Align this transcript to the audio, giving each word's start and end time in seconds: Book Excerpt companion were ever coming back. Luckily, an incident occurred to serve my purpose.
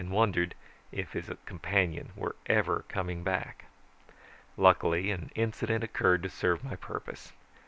Book 0.03 0.49
Excerpt 0.91 1.45
companion 1.45 2.09
were 2.15 2.35
ever 2.47 2.85
coming 2.87 3.23
back. 3.23 3.65
Luckily, 4.57 5.11
an 5.11 5.29
incident 5.35 5.83
occurred 5.83 6.23
to 6.23 6.29
serve 6.31 6.63
my 6.63 6.75
purpose. 6.75 7.33